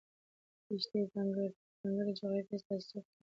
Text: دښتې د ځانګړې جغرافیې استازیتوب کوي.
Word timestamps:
دښتې 0.67 0.99
د 1.03 1.07
ځانګړې 1.13 2.11
جغرافیې 2.19 2.55
استازیتوب 2.57 3.03
کوي. 3.07 3.13